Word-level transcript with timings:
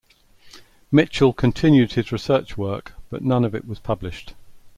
Michell 0.91 1.31
continued 1.31 1.91
his 1.93 2.11
research 2.11 2.57
work 2.57 2.93
but 3.11 3.21
none 3.23 3.45
of 3.45 3.53
it 3.53 3.67
was 3.67 3.77
published. 3.77 4.33